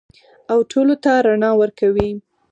[0.51, 2.11] او ټولو ته رڼا ورکوي.